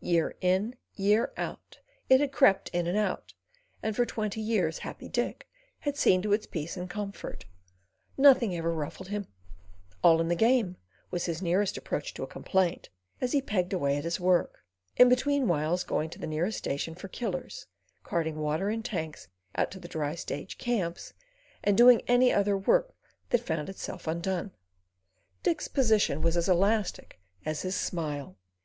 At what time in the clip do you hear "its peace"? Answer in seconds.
6.32-6.76